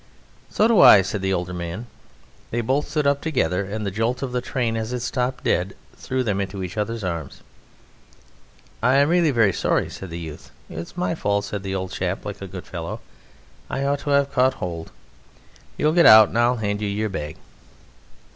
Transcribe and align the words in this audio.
"So 0.49 0.67
do 0.67 0.79
I," 0.81 1.03
said 1.03 1.21
the 1.21 1.31
older 1.31 1.53
man. 1.53 1.85
They 2.49 2.61
both 2.61 2.89
stood 2.89 3.05
up 3.05 3.21
together, 3.21 3.63
and 3.65 3.85
the 3.85 3.91
jolt 3.91 4.23
of 4.23 4.31
the 4.31 4.41
train 4.41 4.75
as 4.75 4.93
it 4.93 5.01
stopped 5.01 5.43
dead 5.43 5.75
threw 5.95 6.23
them 6.23 6.41
into 6.41 6.63
each 6.63 6.75
other's 6.75 7.03
arms. 7.03 7.43
"I 8.81 8.95
am 8.95 9.09
really 9.09 9.29
very 9.29 9.53
sorry," 9.53 9.91
said 9.91 10.09
the 10.09 10.17
youth. 10.17 10.49
"It's 10.71 10.97
my 10.97 11.13
fault," 11.13 11.45
said 11.45 11.61
the 11.61 11.75
old 11.75 11.91
chap 11.91 12.25
like 12.25 12.41
a 12.41 12.47
good 12.47 12.65
fellow, 12.65 12.99
"I 13.69 13.85
ought 13.85 13.99
to 13.99 14.09
have 14.09 14.33
caught 14.33 14.55
hold. 14.55 14.91
You 15.77 15.91
get 15.93 16.07
out 16.07 16.29
and 16.29 16.39
I'll 16.39 16.55
hand 16.55 16.81
you 16.81 16.87
your 16.87 17.09
bag." 17.09 17.37